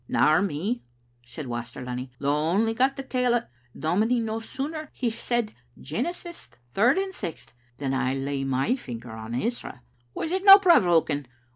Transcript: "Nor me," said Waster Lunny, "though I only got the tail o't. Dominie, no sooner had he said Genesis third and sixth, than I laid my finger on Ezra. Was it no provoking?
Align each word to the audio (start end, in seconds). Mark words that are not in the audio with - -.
"Nor 0.07 0.41
me," 0.41 0.81
said 1.23 1.45
Waster 1.45 1.83
Lunny, 1.83 2.09
"though 2.17 2.33
I 2.33 2.49
only 2.55 2.73
got 2.73 2.95
the 2.95 3.03
tail 3.03 3.35
o't. 3.35 3.43
Dominie, 3.77 4.19
no 4.19 4.39
sooner 4.39 4.79
had 4.85 4.89
he 4.93 5.11
said 5.11 5.53
Genesis 5.79 6.49
third 6.73 6.97
and 6.97 7.13
sixth, 7.13 7.53
than 7.77 7.93
I 7.93 8.15
laid 8.15 8.45
my 8.47 8.75
finger 8.75 9.11
on 9.11 9.35
Ezra. 9.35 9.83
Was 10.15 10.31
it 10.31 10.43
no 10.43 10.57
provoking? 10.57 11.27